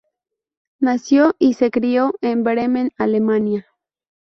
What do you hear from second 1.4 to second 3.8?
se crio en Bremen, Alemania.